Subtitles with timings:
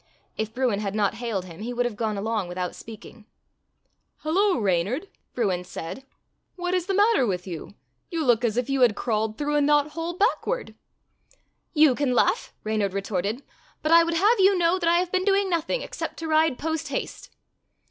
[0.35, 3.27] If Bruin had not hailed him he would have gone along without speaking.
[4.21, 4.57] "Hello!
[4.57, 6.05] Reynard," Bruin said,
[6.55, 7.75] "what is 12 Fairy Tale Foxes the matter with you?
[8.09, 10.73] You look as if you had crawled through a knothole backward."
[11.73, 13.43] "You can laugh," Reynard retorted,
[13.83, 16.57] "but I would have you know that I have been doing nothing except to ride
[16.57, 17.29] post haste."